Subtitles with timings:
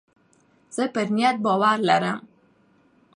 [0.75, 2.19] زه پر نیت باور لرم.